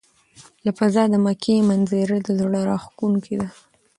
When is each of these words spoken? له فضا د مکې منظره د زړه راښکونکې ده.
له 0.65 0.71
فضا 0.77 1.03
د 1.09 1.15
مکې 1.25 1.55
منظره 1.69 2.17
د 2.25 2.27
زړه 2.39 2.59
راښکونکې 2.69 3.35
ده. 3.41 3.49